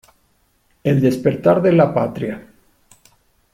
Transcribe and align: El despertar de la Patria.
El 0.91 0.99
despertar 1.03 1.55
de 1.61 1.73
la 1.73 1.87
Patria. 1.99 2.41